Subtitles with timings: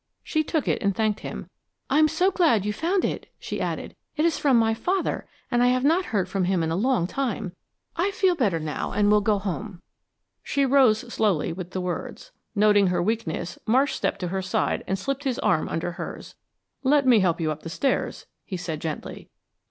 [0.23, 1.47] She took it and thanked him.
[1.87, 3.95] "I'm so glad you found it," she added.
[4.17, 7.05] "It is from my father, and I have not heard from him in a long
[7.05, 7.55] time.
[7.95, 9.79] I feel better now and will go home."
[10.41, 12.31] She rose slowly with the words.
[12.55, 16.33] Noting her weakness, Marsh stepped to her side and slipped his arm under hers.
[16.81, 19.29] "Let me help you up the stairs," he said, gently.